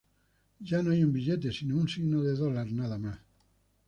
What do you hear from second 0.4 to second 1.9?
Ya no hay un billete, sino un